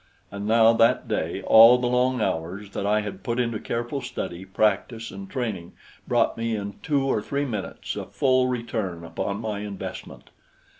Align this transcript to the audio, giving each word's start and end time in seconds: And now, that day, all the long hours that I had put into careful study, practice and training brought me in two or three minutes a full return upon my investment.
And 0.31 0.47
now, 0.47 0.73
that 0.73 1.07
day, 1.07 1.43
all 1.43 1.77
the 1.77 1.85
long 1.85 2.21
hours 2.21 2.71
that 2.71 2.87
I 2.87 3.01
had 3.01 3.21
put 3.21 3.39
into 3.39 3.59
careful 3.59 4.01
study, 4.01 4.45
practice 4.45 5.11
and 5.11 5.29
training 5.29 5.73
brought 6.07 6.37
me 6.39 6.55
in 6.55 6.79
two 6.81 7.03
or 7.05 7.21
three 7.21 7.45
minutes 7.45 7.95
a 7.95 8.07
full 8.07 8.47
return 8.47 9.03
upon 9.03 9.39
my 9.39 9.59
investment. 9.59 10.31